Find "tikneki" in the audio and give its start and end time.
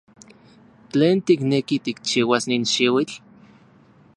1.25-1.77